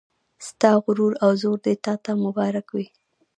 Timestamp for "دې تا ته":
1.65-2.11